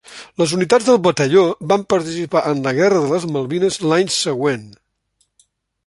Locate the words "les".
0.41-0.53, 3.13-3.29